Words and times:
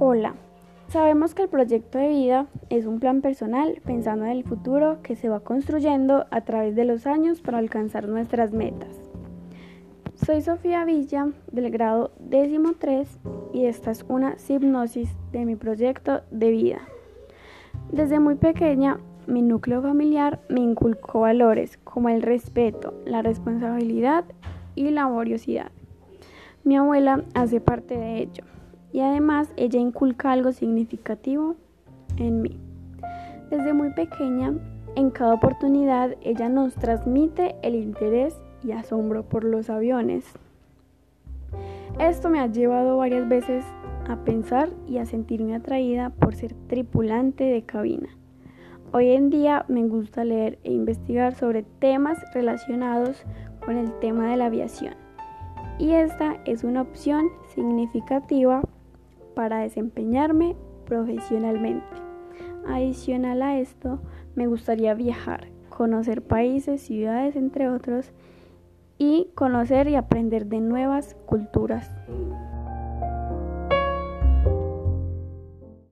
Hola, 0.00 0.34
sabemos 0.88 1.36
que 1.36 1.42
el 1.42 1.48
proyecto 1.48 1.98
de 1.98 2.08
vida 2.08 2.48
es 2.68 2.84
un 2.84 2.98
plan 2.98 3.20
personal 3.20 3.80
pensando 3.86 4.24
en 4.24 4.32
el 4.32 4.42
futuro 4.42 4.98
que 5.04 5.14
se 5.14 5.28
va 5.28 5.38
construyendo 5.38 6.26
a 6.32 6.40
través 6.40 6.74
de 6.74 6.84
los 6.84 7.06
años 7.06 7.40
para 7.40 7.58
alcanzar 7.58 8.08
nuestras 8.08 8.52
metas. 8.52 8.88
Soy 10.16 10.42
Sofía 10.42 10.84
Villa 10.84 11.28
del 11.52 11.70
grado 11.70 12.10
décimo 12.18 12.72
3 12.76 13.20
y 13.52 13.66
esta 13.66 13.92
es 13.92 14.04
una 14.08 14.34
hipnosis 14.48 15.14
de 15.30 15.44
mi 15.44 15.54
proyecto 15.54 16.22
de 16.32 16.50
vida. 16.50 16.80
Desde 17.92 18.18
muy 18.18 18.34
pequeña, 18.34 18.98
mi 19.28 19.42
núcleo 19.42 19.80
familiar 19.80 20.40
me 20.48 20.58
inculcó 20.58 21.20
valores 21.20 21.76
como 21.84 22.08
el 22.08 22.22
respeto, 22.22 22.94
la 23.06 23.22
responsabilidad 23.22 24.24
y 24.74 24.90
la 24.90 25.02
laboriosidad. 25.02 25.70
Mi 26.64 26.76
abuela 26.76 27.22
hace 27.34 27.60
parte 27.60 27.96
de 27.96 28.18
ello 28.18 28.44
y 28.94 29.00
además 29.00 29.52
ella 29.56 29.80
inculca 29.80 30.30
algo 30.30 30.52
significativo 30.52 31.56
en 32.16 32.42
mí. 32.42 32.56
Desde 33.50 33.72
muy 33.72 33.90
pequeña, 33.90 34.54
en 34.94 35.10
cada 35.10 35.34
oportunidad 35.34 36.14
ella 36.22 36.48
nos 36.48 36.76
transmite 36.76 37.56
el 37.62 37.74
interés 37.74 38.40
y 38.62 38.70
asombro 38.70 39.24
por 39.24 39.42
los 39.42 39.68
aviones. 39.68 40.24
Esto 41.98 42.30
me 42.30 42.38
ha 42.38 42.46
llevado 42.46 42.96
varias 42.96 43.28
veces 43.28 43.64
a 44.08 44.14
pensar 44.24 44.70
y 44.86 44.98
a 44.98 45.06
sentirme 45.06 45.56
atraída 45.56 46.10
por 46.10 46.36
ser 46.36 46.54
tripulante 46.68 47.42
de 47.42 47.64
cabina. 47.64 48.10
Hoy 48.92 49.10
en 49.10 49.28
día 49.28 49.64
me 49.66 49.82
gusta 49.88 50.24
leer 50.24 50.60
e 50.62 50.70
investigar 50.70 51.34
sobre 51.34 51.64
temas 51.64 52.18
relacionados 52.32 53.24
con 53.66 53.76
el 53.76 53.92
tema 53.98 54.30
de 54.30 54.36
la 54.36 54.46
aviación 54.46 54.94
y 55.78 55.92
esta 55.92 56.36
es 56.44 56.62
una 56.62 56.82
opción 56.82 57.28
significativa 57.48 58.62
para 59.34 59.58
desempeñarme 59.58 60.56
profesionalmente. 60.86 61.84
Adicional 62.66 63.42
a 63.42 63.58
esto, 63.58 64.00
me 64.34 64.46
gustaría 64.46 64.94
viajar, 64.94 65.48
conocer 65.68 66.22
países, 66.22 66.80
ciudades, 66.82 67.36
entre 67.36 67.68
otros, 67.68 68.12
y 68.98 69.30
conocer 69.34 69.88
y 69.88 69.96
aprender 69.96 70.46
de 70.46 70.60
nuevas 70.60 71.16
culturas. 71.26 71.90